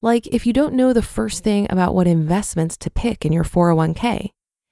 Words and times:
Like 0.00 0.28
if 0.28 0.46
you 0.46 0.52
don't 0.52 0.74
know 0.74 0.92
the 0.92 1.02
first 1.02 1.42
thing 1.42 1.66
about 1.68 1.96
what 1.96 2.06
investments 2.06 2.76
to 2.76 2.88
pick 2.88 3.24
in 3.24 3.32
your 3.32 3.42
401k, 3.42 4.28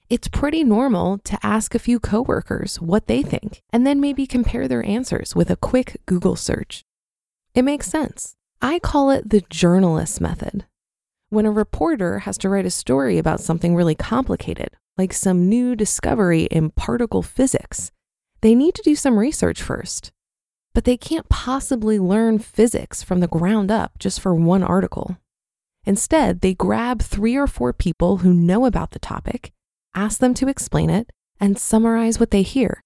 it's 0.08 0.28
pretty 0.28 0.62
normal 0.62 1.18
to 1.24 1.36
ask 1.42 1.74
a 1.74 1.80
few 1.80 1.98
coworkers 1.98 2.80
what 2.80 3.08
they 3.08 3.22
think 3.22 3.60
and 3.72 3.84
then 3.84 4.00
maybe 4.00 4.24
compare 4.24 4.68
their 4.68 4.84
answers 4.84 5.34
with 5.34 5.50
a 5.50 5.56
quick 5.56 6.00
Google 6.06 6.36
search. 6.36 6.84
It 7.56 7.64
makes 7.64 7.88
sense. 7.88 8.36
I 8.60 8.78
call 8.78 9.08
it 9.08 9.30
the 9.30 9.40
journalist 9.48 10.20
method. 10.20 10.66
When 11.30 11.46
a 11.46 11.50
reporter 11.50 12.20
has 12.20 12.36
to 12.38 12.50
write 12.50 12.66
a 12.66 12.70
story 12.70 13.16
about 13.16 13.40
something 13.40 13.74
really 13.74 13.94
complicated, 13.94 14.68
like 14.98 15.14
some 15.14 15.48
new 15.48 15.74
discovery 15.74 16.42
in 16.44 16.68
particle 16.68 17.22
physics, 17.22 17.90
they 18.42 18.54
need 18.54 18.74
to 18.74 18.82
do 18.82 18.94
some 18.94 19.18
research 19.18 19.62
first. 19.62 20.12
But 20.74 20.84
they 20.84 20.98
can't 20.98 21.30
possibly 21.30 21.98
learn 21.98 22.40
physics 22.40 23.02
from 23.02 23.20
the 23.20 23.26
ground 23.26 23.70
up 23.70 23.98
just 23.98 24.20
for 24.20 24.34
one 24.34 24.62
article. 24.62 25.16
Instead, 25.86 26.42
they 26.42 26.52
grab 26.52 27.00
three 27.00 27.36
or 27.36 27.46
four 27.46 27.72
people 27.72 28.18
who 28.18 28.34
know 28.34 28.66
about 28.66 28.90
the 28.90 28.98
topic, 28.98 29.50
ask 29.94 30.18
them 30.20 30.34
to 30.34 30.48
explain 30.48 30.90
it, 30.90 31.10
and 31.40 31.58
summarize 31.58 32.20
what 32.20 32.32
they 32.32 32.42
hear. 32.42 32.82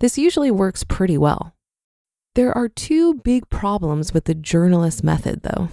This 0.00 0.18
usually 0.18 0.50
works 0.50 0.82
pretty 0.82 1.16
well. 1.16 1.54
There 2.36 2.56
are 2.56 2.68
two 2.68 3.14
big 3.14 3.48
problems 3.48 4.14
with 4.14 4.24
the 4.24 4.34
journalist 4.34 5.02
method, 5.02 5.42
though. 5.42 5.68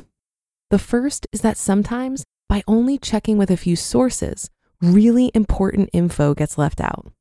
The 0.71 0.79
first 0.79 1.27
is 1.31 1.41
that 1.41 1.55
sometimes, 1.55 2.23
by 2.49 2.63
only 2.67 2.97
checking 2.97 3.37
with 3.37 3.51
a 3.51 3.57
few 3.57 3.75
sources, 3.75 4.49
really 4.81 5.31
important 5.35 5.91
info 5.93 6.33
gets 6.33 6.57
left 6.57 6.81
out. 6.81 7.11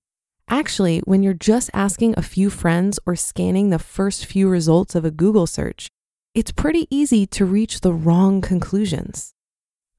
Actually, 0.49 1.01
when 1.01 1.23
you're 1.23 1.35
just 1.35 1.69
asking 1.75 2.15
a 2.17 2.23
few 2.23 2.49
friends 2.49 2.99
or 3.05 3.15
scanning 3.15 3.69
the 3.69 3.79
first 3.79 4.25
few 4.25 4.49
results 4.49 4.95
of 4.95 5.05
a 5.05 5.11
Google 5.11 5.47
search, 5.47 5.89
it's 6.35 6.53
pretty 6.53 6.87
easy 6.89 7.27
to 7.27 7.45
reach 7.45 7.83
the 7.83 7.93
wrong 7.93 8.41
conclusions. 8.41 9.35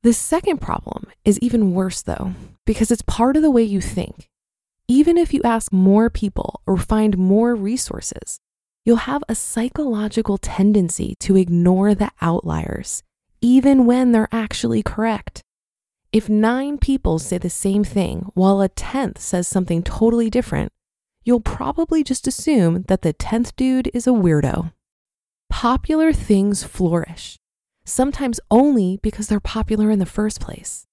The 0.01 0.13
second 0.13 0.61
problem 0.61 1.05
is 1.25 1.37
even 1.39 1.73
worse, 1.73 2.01
though, 2.01 2.33
because 2.65 2.89
it's 2.89 3.01
part 3.03 3.35
of 3.35 3.43
the 3.43 3.51
way 3.51 3.63
you 3.63 3.81
think. 3.81 4.29
Even 4.87 5.17
if 5.17 5.31
you 5.33 5.41
ask 5.43 5.71
more 5.71 6.09
people 6.09 6.61
or 6.65 6.77
find 6.77 7.17
more 7.17 7.53
resources, 7.55 8.39
you'll 8.87 8.95
have 8.95 9.23
a 9.27 9.35
psychological 9.35 10.37
tendency 10.37 11.13
to 11.19 11.35
ignore 11.35 11.93
the 11.93 12.09
outliers, 12.21 13.03
even 13.41 13.85
when 13.85 14.13
they're 14.13 14.29
actually 14.31 14.81
correct. 14.81 15.41
If 16.13 16.29
nine 16.29 16.77
people 16.77 17.19
say 17.19 17.37
the 17.37 17.49
same 17.49 17.83
thing 17.83 18.31
while 18.33 18.61
a 18.61 18.69
tenth 18.69 19.19
says 19.19 19.45
something 19.45 19.83
totally 19.83 20.29
different, 20.29 20.71
you'll 21.25 21.41
probably 21.41 22.01
just 22.01 22.27
assume 22.27 22.83
that 22.83 23.01
the 23.01 23.11
tenth 23.11 23.53
dude 23.57 23.91
is 23.93 24.07
a 24.07 24.11
weirdo. 24.11 24.71
Popular 25.49 26.13
things 26.13 26.63
flourish, 26.63 27.37
sometimes 27.83 28.39
only 28.49 28.99
because 29.03 29.27
they're 29.27 29.41
popular 29.41 29.91
in 29.91 29.99
the 29.99 30.05
first 30.05 30.39
place. 30.39 30.85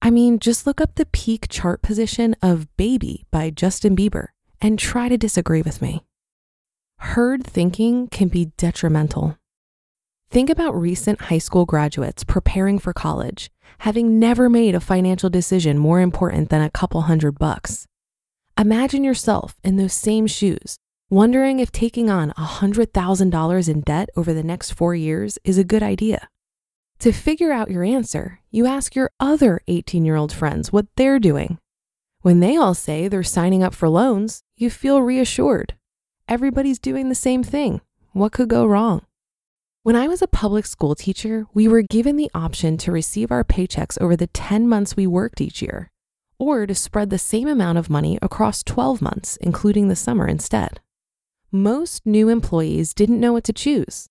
I 0.00 0.10
mean, 0.10 0.38
just 0.38 0.68
look 0.68 0.80
up 0.80 0.94
the 0.94 1.06
peak 1.06 1.48
chart 1.48 1.82
position 1.82 2.36
of 2.40 2.68
Baby 2.76 3.26
by 3.32 3.50
Justin 3.50 3.96
Bieber 3.96 4.28
and 4.60 4.78
try 4.78 5.08
to 5.08 5.18
disagree 5.18 5.62
with 5.62 5.82
me 5.82 6.04
herd 7.00 7.42
thinking 7.44 8.06
can 8.08 8.28
be 8.28 8.52
detrimental. 8.56 9.36
Think 10.30 10.50
about 10.50 10.78
recent 10.78 11.22
high 11.22 11.38
school 11.38 11.64
graduates 11.64 12.24
preparing 12.24 12.78
for 12.78 12.92
college, 12.92 13.50
having 13.78 14.18
never 14.18 14.48
made 14.48 14.74
a 14.74 14.80
financial 14.80 15.30
decision 15.30 15.78
more 15.78 16.00
important 16.00 16.50
than 16.50 16.60
a 16.62 16.70
couple 16.70 17.02
hundred 17.02 17.38
bucks. 17.38 17.86
Imagine 18.58 19.02
yourself 19.02 19.56
in 19.64 19.76
those 19.76 19.94
same 19.94 20.26
shoes, 20.26 20.76
wondering 21.08 21.58
if 21.58 21.72
taking 21.72 22.10
on 22.10 22.32
$100,000 22.32 23.68
in 23.68 23.80
debt 23.80 24.10
over 24.14 24.34
the 24.34 24.44
next 24.44 24.72
four 24.72 24.94
years 24.94 25.38
is 25.42 25.56
a 25.56 25.64
good 25.64 25.82
idea. 25.82 26.28
To 27.00 27.12
figure 27.12 27.50
out 27.50 27.70
your 27.70 27.82
answer, 27.82 28.40
you 28.50 28.66
ask 28.66 28.94
your 28.94 29.10
other 29.18 29.62
18 29.66 30.04
year 30.04 30.16
old 30.16 30.32
friends 30.32 30.70
what 30.70 30.86
they're 30.96 31.18
doing. 31.18 31.58
When 32.20 32.40
they 32.40 32.56
all 32.56 32.74
say 32.74 33.08
they're 33.08 33.22
signing 33.22 33.62
up 33.62 33.74
for 33.74 33.88
loans, 33.88 34.42
you 34.54 34.68
feel 34.68 35.00
reassured 35.00 35.74
everybody's 36.30 36.78
doing 36.78 37.08
the 37.08 37.14
same 37.14 37.42
thing. 37.42 37.80
What 38.12 38.32
could 38.32 38.48
go 38.48 38.64
wrong? 38.64 39.02
When 39.82 39.96
I 39.96 40.06
was 40.06 40.22
a 40.22 40.28
public 40.28 40.64
school 40.64 40.94
teacher, 40.94 41.46
we 41.52 41.66
were 41.66 41.82
given 41.82 42.16
the 42.16 42.30
option 42.32 42.76
to 42.78 42.92
receive 42.92 43.32
our 43.32 43.42
paychecks 43.42 44.00
over 44.00 44.14
the 44.14 44.28
10 44.28 44.68
months 44.68 44.96
we 44.96 45.06
worked 45.06 45.40
each 45.40 45.60
year, 45.60 45.90
or 46.38 46.66
to 46.66 46.74
spread 46.74 47.10
the 47.10 47.18
same 47.18 47.48
amount 47.48 47.78
of 47.78 47.90
money 47.90 48.16
across 48.22 48.62
12 48.62 49.02
months, 49.02 49.36
including 49.38 49.88
the 49.88 49.96
summer 49.96 50.28
instead. 50.28 50.80
Most 51.50 52.06
new 52.06 52.28
employees 52.28 52.94
didn't 52.94 53.18
know 53.18 53.32
what 53.32 53.44
to 53.44 53.52
choose. 53.52 54.06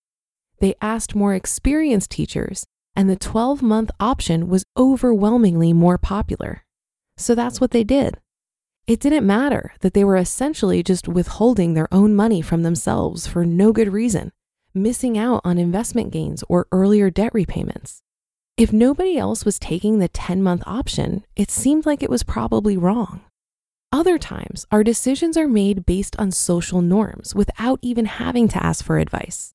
They 0.59 0.75
asked 0.81 1.15
more 1.15 1.33
experienced 1.33 2.11
teachers, 2.11 2.65
and 2.97 3.09
the 3.09 3.15
12 3.15 3.61
month 3.61 3.91
option 3.97 4.49
was 4.49 4.65
overwhelmingly 4.75 5.71
more 5.71 5.97
popular. 5.97 6.65
So 7.15 7.33
that's 7.33 7.61
what 7.61 7.71
they 7.71 7.85
did. 7.85 8.17
It 8.89 8.99
didn't 8.99 9.27
matter 9.27 9.73
that 9.81 9.93
they 9.93 10.03
were 10.03 10.17
essentially 10.17 10.81
just 10.81 11.07
withholding 11.07 11.75
their 11.75 11.87
own 11.93 12.15
money 12.15 12.41
from 12.41 12.63
themselves 12.63 13.27
for 13.27 13.45
no 13.45 13.71
good 13.71 13.93
reason, 13.93 14.31
missing 14.73 15.15
out 15.15 15.41
on 15.43 15.59
investment 15.59 16.09
gains 16.11 16.43
or 16.49 16.65
earlier 16.71 17.11
debt 17.11 17.31
repayments. 17.31 18.01
If 18.57 18.73
nobody 18.73 19.15
else 19.15 19.45
was 19.45 19.59
taking 19.59 19.99
the 19.99 20.07
10 20.07 20.41
month 20.41 20.63
option, 20.65 21.23
it 21.35 21.51
seemed 21.51 21.85
like 21.85 22.01
it 22.01 22.09
was 22.09 22.23
probably 22.23 22.77
wrong. 22.77 23.21
Other 23.91 24.17
times, 24.17 24.65
our 24.71 24.83
decisions 24.83 25.37
are 25.37 25.47
made 25.47 25.85
based 25.85 26.15
on 26.17 26.31
social 26.31 26.81
norms 26.81 27.35
without 27.35 27.77
even 27.83 28.05
having 28.05 28.47
to 28.47 28.63
ask 28.63 28.83
for 28.83 28.97
advice. 28.97 29.53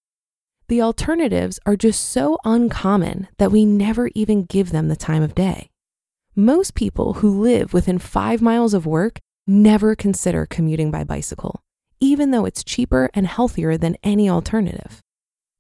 The 0.69 0.81
alternatives 0.81 1.59
are 1.67 1.75
just 1.75 2.09
so 2.09 2.39
uncommon 2.45 3.27
that 3.39 3.51
we 3.51 3.67
never 3.67 4.11
even 4.15 4.45
give 4.45 4.71
them 4.71 4.87
the 4.87 4.95
time 4.95 5.25
of 5.25 5.35
day. 5.35 5.71
Most 6.37 6.75
people 6.75 7.15
who 7.15 7.41
live 7.43 7.73
within 7.73 7.99
five 7.99 8.43
miles 8.43 8.75
of 8.75 8.87
work 8.87 9.21
never 9.47 9.95
consider 9.95 10.47
commuting 10.47 10.91
by 10.91 11.05
bicycle, 11.05 11.63
even 12.01 12.31
though 12.31 12.45
it's 12.45 12.65
cheaper 12.65 13.11
and 13.15 13.27
healthier 13.27 13.77
than 13.77 13.97
any 14.03 14.29
alternative. 14.29 15.01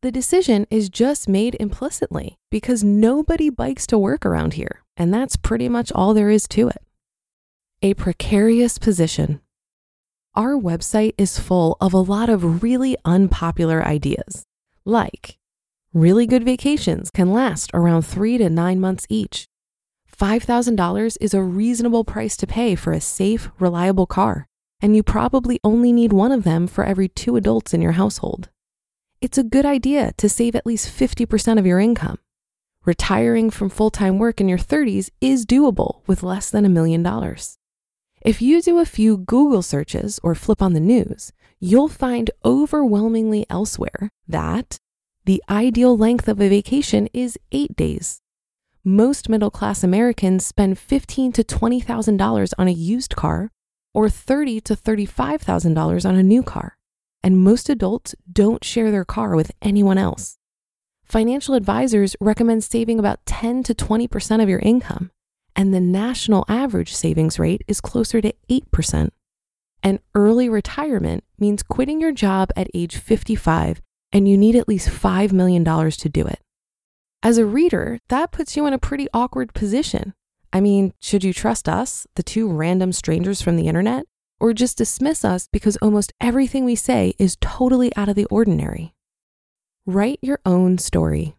the 0.05 0.13
decision 0.13 0.67
is 0.71 0.91
just 0.91 1.31
made 1.31 1.57
implicitly 1.59 2.37
because 2.51 2.85
nobody 2.85 3.49
bikes 3.49 3.87
to 3.87 3.99
work 3.99 4.27
around 4.27 4.53
here, 4.53 4.85
and 4.99 5.15
that's 5.15 5.35
pretty 5.35 5.67
much 5.67 5.91
all 5.93 6.13
there 6.13 6.29
is 6.29 6.47
to 6.47 6.69
it. 6.69 6.83
A 7.81 7.95
precarious 7.95 8.77
position. 8.77 9.41
Our 10.35 10.57
website 10.61 11.15
is 11.17 11.39
full 11.39 11.79
of 11.81 11.95
a 11.95 11.99
lot 11.99 12.29
of 12.29 12.63
really 12.63 12.99
unpopular 13.07 13.83
ideas, 13.83 14.45
like 14.85 15.39
really 15.95 16.27
good 16.27 16.45
vacations 16.45 17.11
can 17.11 17.33
last 17.33 17.71
around 17.73 18.03
three 18.03 18.37
to 18.37 18.51
nine 18.51 18.81
months 18.81 19.07
each. 19.09 19.47
$5,000 20.17 21.17
is 21.21 21.35
a 21.35 21.43
reasonable 21.43 22.05
price 22.05 22.37
to 22.37 22.47
pay 22.47 22.75
for 22.75 22.93
a 22.93 23.01
safe, 23.01 23.51
reliable 23.59 24.07
car, 24.07 24.47
and 24.81 24.95
you 24.95 25.03
probably 25.03 25.59
only 25.65 25.93
need 25.93 26.13
one 26.13 26.33
of 26.33 26.45
them 26.45 26.67
for 26.67 26.85
every 26.85 27.09
two 27.09 27.37
adults 27.37 27.75
in 27.75 27.83
your 27.83 27.93
household. 27.93 28.49
It's 29.21 29.39
a 29.39 29.45
good 29.45 29.67
idea 29.67 30.13
to 30.19 30.29
save 30.29 30.55
at 30.55 30.67
least 30.67 30.89
50% 30.89 31.59
of 31.59 31.67
your 31.67 31.81
income. 31.81 32.19
Retiring 32.85 33.51
from 33.51 33.71
full 33.71 33.91
time 33.91 34.19
work 34.19 34.41
in 34.41 34.49
your 34.49 34.59
30s 34.59 35.11
is 35.21 35.47
doable 35.47 36.01
with 36.07 36.23
less 36.23 36.51
than 36.51 36.65
a 36.65 36.69
million 36.69 37.03
dollars. 37.03 37.59
If 38.21 38.41
you 38.41 38.61
do 38.63 38.79
a 38.79 38.87
few 38.87 39.17
Google 39.17 39.63
searches 39.63 40.21
or 40.23 40.35
flip 40.35 40.63
on 40.63 40.75
the 40.75 40.81
news, 40.81 41.33
you'll 41.61 41.89
find 41.89 42.31
overwhelmingly 42.45 43.47
elsewhere 43.49 44.11
that 44.29 44.79
the 45.25 45.43
ideal 45.49 45.97
length 45.97 46.29
of 46.29 46.41
a 46.41 46.49
vacation 46.49 47.09
is 47.15 47.39
eight 47.53 47.75
days 47.75 48.21
most 48.85 49.29
middle 49.29 49.51
class 49.51 49.83
Americans 49.83 50.45
spend 50.45 50.79
fifteen 50.79 51.33
to 51.33 51.43
twenty 51.43 51.81
thousand 51.81 52.19
dollars 52.19 52.53
on 52.59 52.69
a 52.69 52.73
used 52.73 53.17
car 53.17 53.51
or 53.93 54.09
thirty 54.09 54.61
to 54.61 54.77
thirty-five 54.77 55.41
thousand 55.41 55.75
dollars 55.75 56.05
on 56.05 56.17
a 56.17 56.23
new 56.23 56.43
car, 56.43 56.77
and 57.23 57.43
most 57.43 57.69
adults 57.69 58.15
don't 58.31 58.63
share 58.63 58.91
their 58.91 59.05
car 59.05 59.35
with 59.35 59.53
anyone 59.63 59.99
else. 59.99 60.39
Financial 61.05 61.55
advisors 61.55 62.17
recommend 62.21 62.65
saving 62.65 62.99
about 62.99 63.25
10 63.27 63.63
to 63.65 63.75
20% 63.75 64.43
of 64.43 64.49
your 64.49 64.59
income, 64.61 65.11
and 65.55 65.73
the 65.73 65.81
national 65.81 66.45
average 66.49 66.95
savings 66.95 67.39
rate 67.39 67.63
is 67.69 67.81
closer 67.81 68.21
to 68.21 68.35
8%. 68.51 69.11
And 69.83 69.99
early 70.15 70.49
retirement 70.49 71.25
means 71.39 71.63
quitting 71.63 72.01
your 72.01 72.13
job 72.13 72.51
at 72.57 72.69
age 72.73 72.97
55 72.97 73.83
and 74.15 74.29
you 74.29 74.39
need 74.39 74.55
at 74.55 74.69
least 74.69 74.89
$5 74.89 75.33
million 75.33 75.65
to 75.65 76.09
do 76.09 76.25
it. 76.25 76.39
As 77.25 77.39
a 77.39 77.47
reader, 77.47 78.01
that 78.11 78.33
puts 78.33 78.55
you 78.55 78.67
in 78.67 78.75
a 78.75 78.79
pretty 78.79 79.09
awkward 79.15 79.55
position. 79.55 80.13
I 80.53 80.61
mean, 80.61 80.93
should 81.01 81.25
you 81.25 81.33
trust 81.33 81.71
us, 81.71 82.07
the 82.17 82.23
two 82.23 82.53
random 82.53 82.93
strangers 82.93 83.41
from 83.41 83.57
the 83.57 83.67
internet, 83.67 84.05
or 84.39 84.53
just 84.53 84.77
dismiss 84.77 85.25
us 85.25 85.49
because 85.51 85.79
almost 85.79 86.13
everything 86.21 86.67
we 86.67 86.77
say 86.77 87.15
is 87.19 87.39
totally 87.41 87.97
out 87.97 88.11
of 88.11 88.15
the 88.15 88.27
ordinary? 88.27 88.93
Write 89.87 90.19
your 90.21 90.39
own 90.45 90.77
story. 90.77 91.35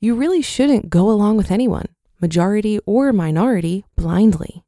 You 0.00 0.14
really 0.14 0.40
shouldn't 0.40 0.88
go 0.88 1.10
along 1.10 1.36
with 1.36 1.50
anyone, 1.50 1.88
majority 2.18 2.78
or 2.86 3.12
minority, 3.12 3.84
blindly. 3.96 4.64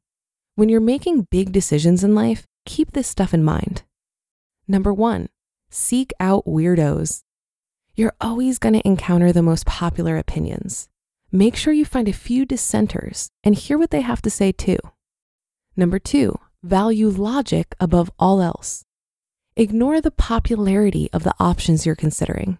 When 0.53 0.69
you're 0.69 0.79
making 0.79 1.25
big 1.31 1.51
decisions 1.51 2.03
in 2.03 2.13
life, 2.13 2.45
keep 2.67 2.91
this 2.91 3.07
stuff 3.07 3.33
in 3.33 3.43
mind. 3.43 3.81
Number 4.67 4.93
one, 4.93 5.29
seek 5.71 6.11
out 6.19 6.45
weirdos 6.45 7.23
you're 7.99 8.15
always 8.21 8.59
going 8.59 8.71
to 8.71 8.87
encounter 8.87 9.33
the 9.33 9.43
most 9.43 9.65
popular 9.65 10.17
opinions. 10.17 10.87
Make 11.33 11.57
sure 11.57 11.73
you 11.73 11.83
find 11.83 12.07
a 12.07 12.13
few 12.13 12.45
dissenters 12.45 13.29
and 13.43 13.53
hear 13.53 13.77
what 13.77 13.91
they 13.91 13.99
have 13.99 14.21
to 14.21 14.29
say 14.29 14.53
too. 14.53 14.77
Number 15.75 15.99
two, 15.99 16.39
value 16.63 17.09
logic 17.09 17.75
above 17.77 18.09
all 18.17 18.41
else. 18.41 18.85
Ignore 19.57 19.99
the 19.99 20.11
popularity 20.11 21.09
of 21.11 21.23
the 21.23 21.33
options 21.41 21.85
you're 21.85 21.93
considering. 21.93 22.57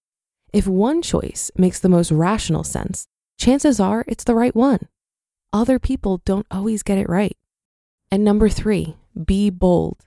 If 0.51 0.68
one 0.68 1.01
choice 1.01 1.51
makes 1.56 1.80
the 1.80 1.88
most 1.88 2.12
rational 2.12 2.65
sense, 2.65 3.07
chances 3.38 3.80
are 3.80 4.03
it's 4.09 4.25
the 4.25 4.36
right 4.36 4.53
one. 4.53 4.89
Other 5.53 5.80
people 5.80 6.21
don't 6.25 6.47
always 6.51 6.83
get 6.83 6.97
it 6.97 7.07
right. 7.07 7.38
And 8.12 8.25
number 8.25 8.50
three, 8.50 8.97
be 9.25 9.50
bold. 9.50 10.06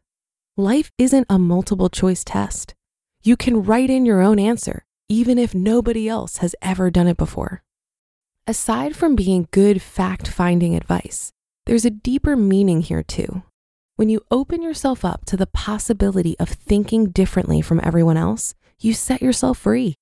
Life 0.59 0.93
isn't 0.99 1.27
a 1.31 1.39
multiple 1.39 1.89
choice 1.89 2.23
test. 2.23 2.75
You 3.23 3.39
can 3.39 3.63
write 3.63 3.89
in 3.89 4.05
your 4.05 4.21
own 4.21 4.39
answer 4.39 4.85
even 5.09 5.39
if 5.39 5.55
nobody 5.55 6.09
else 6.09 6.39
has 6.39 6.55
ever 6.63 6.91
done 6.91 7.07
it 7.07 7.17
before. 7.17 7.63
Aside 8.47 8.97
from 8.97 9.15
being 9.15 9.49
good 9.51 9.81
fact 9.81 10.27
finding 10.27 10.75
advice, 10.75 11.33
there's 11.67 11.85
a 11.85 11.91
deeper 11.91 12.37
meaning 12.37 12.81
here 12.81 13.03
too. 13.03 13.43
When 13.97 14.09
you 14.09 14.21
open 14.31 14.63
yourself 14.63 15.05
up 15.05 15.25
to 15.27 15.37
the 15.37 15.47
possibility 15.47 16.37
of 16.41 16.49
thinking 16.49 17.11
differently 17.11 17.61
from 17.61 17.81
everyone 17.85 18.17
else, 18.17 18.55
you 18.81 18.95
set 18.95 19.23
yourself 19.23 19.59
free. 19.59 19.95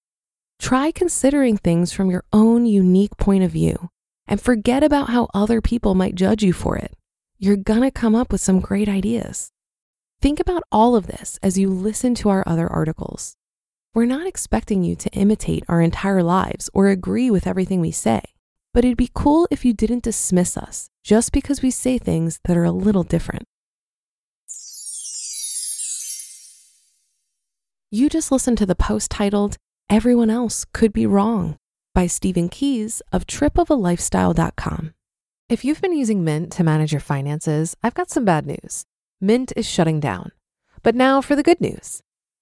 Try 0.58 0.90
considering 0.90 1.56
things 1.56 1.92
from 1.92 2.10
your 2.10 2.24
own 2.32 2.66
unique 2.66 3.16
point 3.16 3.44
of 3.44 3.50
view 3.50 3.90
and 4.26 4.40
forget 4.40 4.82
about 4.82 5.10
how 5.10 5.28
other 5.34 5.60
people 5.60 5.94
might 5.94 6.14
judge 6.14 6.42
you 6.42 6.52
for 6.52 6.76
it. 6.76 6.96
You're 7.38 7.56
gonna 7.56 7.90
come 7.90 8.14
up 8.14 8.30
with 8.30 8.40
some 8.40 8.60
great 8.60 8.88
ideas. 8.88 9.50
Think 10.22 10.38
about 10.38 10.62
all 10.70 10.94
of 10.96 11.06
this 11.06 11.38
as 11.42 11.58
you 11.58 11.68
listen 11.68 12.14
to 12.16 12.28
our 12.28 12.44
other 12.46 12.70
articles. 12.70 13.36
We're 13.92 14.06
not 14.06 14.28
expecting 14.28 14.84
you 14.84 14.94
to 14.94 15.10
imitate 15.10 15.64
our 15.68 15.80
entire 15.80 16.22
lives 16.22 16.70
or 16.72 16.86
agree 16.86 17.28
with 17.28 17.44
everything 17.44 17.80
we 17.80 17.90
say, 17.90 18.20
but 18.72 18.84
it'd 18.84 18.96
be 18.96 19.10
cool 19.12 19.48
if 19.50 19.64
you 19.64 19.72
didn't 19.72 20.04
dismiss 20.04 20.56
us 20.56 20.88
just 21.02 21.32
because 21.32 21.60
we 21.60 21.72
say 21.72 21.98
things 21.98 22.38
that 22.44 22.56
are 22.56 22.62
a 22.62 22.70
little 22.70 23.02
different. 23.02 23.42
You 27.90 28.08
just 28.08 28.30
listened 28.30 28.58
to 28.58 28.66
the 28.66 28.76
post 28.76 29.10
titled, 29.10 29.56
Everyone 29.88 30.30
Else 30.30 30.64
Could 30.72 30.92
Be 30.92 31.04
Wrong 31.04 31.56
by 31.92 32.06
Stephen 32.06 32.48
Keys 32.48 33.02
of 33.10 33.26
tripofalifestyle.com. 33.26 34.94
If 35.48 35.64
you've 35.64 35.80
been 35.80 35.98
using 35.98 36.22
Mint 36.22 36.52
to 36.52 36.62
manage 36.62 36.92
your 36.92 37.00
finances, 37.00 37.76
I've 37.82 37.94
got 37.94 38.08
some 38.08 38.24
bad 38.24 38.46
news. 38.46 38.84
Mint 39.20 39.52
is 39.56 39.68
shutting 39.68 39.98
down. 39.98 40.30
But 40.84 40.94
now 40.94 41.20
for 41.20 41.34
the 41.34 41.42
good 41.42 41.60
news 41.60 42.02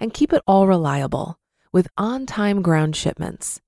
and 0.00 0.14
keep 0.14 0.32
it 0.32 0.42
all 0.46 0.66
reliable 0.66 1.38
with 1.72 1.88
on 1.96 2.26
time 2.26 2.62
ground 2.62 2.96
shipments. 2.96 3.60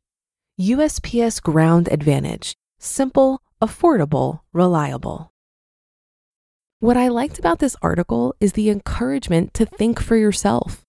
USPS 0.60 1.42
Ground 1.42 1.88
Advantage: 1.90 2.56
simple, 2.78 3.40
affordable, 3.60 4.40
reliable. 4.52 5.32
What 6.80 6.96
I 6.96 7.08
liked 7.08 7.38
about 7.38 7.60
this 7.60 7.76
article 7.82 8.34
is 8.40 8.52
the 8.52 8.70
encouragement 8.70 9.54
to 9.54 9.64
think 9.64 10.00
for 10.00 10.16
yourself. 10.16 10.84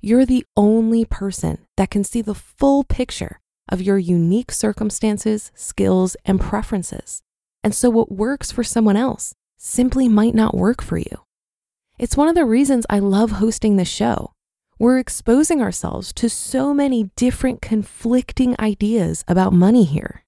you're 0.00 0.26
the 0.26 0.44
only 0.56 1.04
person 1.04 1.58
that 1.76 1.90
can 1.90 2.04
see 2.04 2.22
the 2.22 2.34
full 2.34 2.84
picture 2.84 3.40
of 3.68 3.82
your 3.82 3.98
unique 3.98 4.50
circumstances, 4.50 5.52
skills, 5.54 6.16
and 6.24 6.40
preferences. 6.40 7.22
And 7.62 7.74
so, 7.74 7.90
what 7.90 8.10
works 8.10 8.50
for 8.50 8.64
someone 8.64 8.96
else 8.96 9.34
simply 9.56 10.08
might 10.08 10.34
not 10.34 10.56
work 10.56 10.82
for 10.82 10.96
you. 10.96 11.24
It's 11.98 12.16
one 12.16 12.28
of 12.28 12.34
the 12.34 12.46
reasons 12.46 12.86
I 12.88 12.98
love 12.98 13.32
hosting 13.32 13.76
this 13.76 13.88
show. 13.88 14.32
We're 14.78 14.98
exposing 14.98 15.60
ourselves 15.60 16.14
to 16.14 16.30
so 16.30 16.72
many 16.72 17.10
different 17.14 17.60
conflicting 17.60 18.56
ideas 18.58 19.22
about 19.28 19.52
money 19.52 19.84
here. 19.84 20.24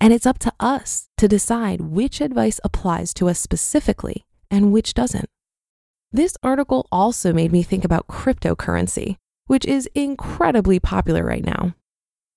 And 0.00 0.12
it's 0.12 0.26
up 0.26 0.40
to 0.40 0.52
us 0.58 1.08
to 1.18 1.28
decide 1.28 1.80
which 1.80 2.20
advice 2.20 2.58
applies 2.64 3.14
to 3.14 3.28
us 3.28 3.38
specifically 3.38 4.24
and 4.50 4.72
which 4.72 4.94
doesn't. 4.94 5.30
This 6.10 6.36
article 6.42 6.88
also 6.90 7.32
made 7.32 7.52
me 7.52 7.62
think 7.62 7.84
about 7.84 8.08
cryptocurrency, 8.08 9.18
which 9.46 9.64
is 9.64 9.88
incredibly 9.94 10.80
popular 10.80 11.24
right 11.24 11.44
now. 11.44 11.76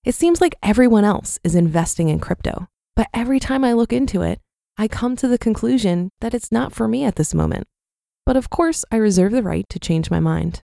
It 0.04 0.14
seems 0.14 0.40
like 0.40 0.54
everyone 0.62 1.04
else 1.04 1.40
is 1.44 1.56
investing 1.56 2.10
in 2.10 2.20
crypto, 2.20 2.68
but 2.96 3.08
every 3.14 3.40
time 3.40 3.64
I 3.64 3.74
look 3.74 3.94
into 3.94 4.22
it, 4.22 4.40
I 4.78 4.88
come 4.88 5.16
to 5.18 5.28
the 5.28 5.38
conclusion 5.38 6.10
that 6.22 6.34
it's 6.34 6.52
not 6.52 6.74
for 6.74 6.88
me 6.88 7.04
at 7.04 7.16
this 7.16 7.34
moment. 7.34 7.68
But 8.26 8.38
of 8.38 8.50
course, 8.50 8.84
I 8.92 8.98
reserve 8.98 9.32
the 9.32 9.44
right 9.44 9.68
to 9.70 9.80
change 9.80 10.10
my 10.10 10.20
mind. 10.20 10.62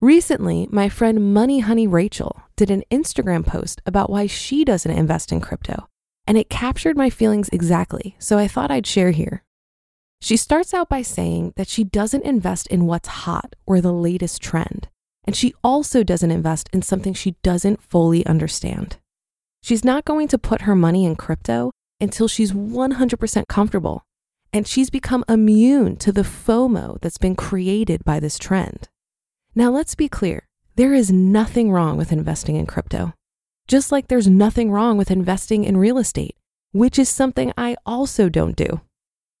Recently, 0.00 0.68
my 0.70 0.88
friend 0.88 1.32
Money 1.32 1.60
Honey 1.60 1.86
Rachel 1.86 2.42
did 2.56 2.70
an 2.70 2.84
Instagram 2.90 3.46
post 3.46 3.80
about 3.86 4.10
why 4.10 4.26
she 4.26 4.64
doesn't 4.64 4.90
invest 4.90 5.32
in 5.32 5.40
crypto, 5.40 5.88
and 6.26 6.36
it 6.36 6.50
captured 6.50 6.96
my 6.96 7.10
feelings 7.10 7.48
exactly, 7.48 8.14
so 8.18 8.36
I 8.36 8.46
thought 8.46 8.70
I'd 8.70 8.86
share 8.86 9.10
here. 9.10 9.42
She 10.20 10.36
starts 10.36 10.74
out 10.74 10.88
by 10.88 11.02
saying 11.02 11.54
that 11.56 11.68
she 11.68 11.84
doesn't 11.84 12.24
invest 12.24 12.66
in 12.68 12.86
what's 12.86 13.08
hot 13.08 13.54
or 13.66 13.80
the 13.80 13.92
latest 13.92 14.42
trend, 14.42 14.88
and 15.24 15.34
she 15.34 15.54
also 15.64 16.02
doesn't 16.02 16.30
invest 16.30 16.68
in 16.72 16.82
something 16.82 17.14
she 17.14 17.36
doesn't 17.42 17.82
fully 17.82 18.24
understand. 18.26 18.98
She's 19.66 19.84
not 19.84 20.04
going 20.04 20.28
to 20.28 20.38
put 20.38 20.60
her 20.60 20.76
money 20.76 21.04
in 21.04 21.16
crypto 21.16 21.72
until 22.00 22.28
she's 22.28 22.52
100% 22.52 23.48
comfortable, 23.48 24.04
and 24.52 24.64
she's 24.64 24.90
become 24.90 25.24
immune 25.28 25.96
to 25.96 26.12
the 26.12 26.22
FOMO 26.22 27.00
that's 27.00 27.18
been 27.18 27.34
created 27.34 28.04
by 28.04 28.20
this 28.20 28.38
trend. 28.38 28.88
Now, 29.56 29.72
let's 29.72 29.96
be 29.96 30.08
clear 30.08 30.46
there 30.76 30.94
is 30.94 31.10
nothing 31.10 31.72
wrong 31.72 31.96
with 31.96 32.12
investing 32.12 32.54
in 32.54 32.66
crypto, 32.66 33.12
just 33.66 33.90
like 33.90 34.06
there's 34.06 34.28
nothing 34.28 34.70
wrong 34.70 34.96
with 34.96 35.10
investing 35.10 35.64
in 35.64 35.78
real 35.78 35.98
estate, 35.98 36.36
which 36.70 36.96
is 36.96 37.08
something 37.08 37.52
I 37.58 37.74
also 37.84 38.28
don't 38.28 38.54
do. 38.54 38.82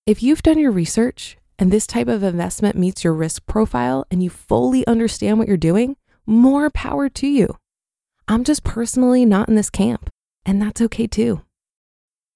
If 0.06 0.24
you've 0.24 0.42
done 0.42 0.58
your 0.58 0.72
research 0.72 1.36
and 1.56 1.70
this 1.70 1.86
type 1.86 2.08
of 2.08 2.24
investment 2.24 2.74
meets 2.74 3.04
your 3.04 3.14
risk 3.14 3.46
profile 3.46 4.04
and 4.10 4.24
you 4.24 4.30
fully 4.30 4.84
understand 4.88 5.38
what 5.38 5.46
you're 5.46 5.56
doing, 5.56 5.94
more 6.26 6.68
power 6.68 7.08
to 7.10 7.28
you. 7.28 7.54
I'm 8.26 8.42
just 8.42 8.64
personally 8.64 9.24
not 9.24 9.48
in 9.48 9.54
this 9.54 9.70
camp, 9.70 10.10
and 10.46 10.62
that's 10.62 10.80
okay 10.80 11.06
too. 11.06 11.42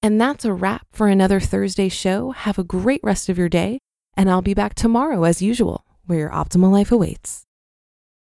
And 0.03 0.21
that's 0.21 0.45
a 0.45 0.53
wrap 0.53 0.87
for 0.93 1.09
another 1.09 1.41
Thursday 1.41 1.89
show. 1.89 2.33
Have 2.33 2.59
a 2.59 2.65
great 2.65 3.01
rest 3.03 3.29
of 3.29 3.39
your 3.39 3.49
day, 3.49 3.79
and 4.17 4.31
I'll 4.31 4.43
be 4.43 4.55
back 4.55 4.75
tomorrow 4.75 5.25
as 5.25 5.41
usual, 5.41 5.87
where 6.07 6.19
your 6.19 6.31
optimal 6.31 6.73
life 6.73 6.91
awaits. 6.91 7.45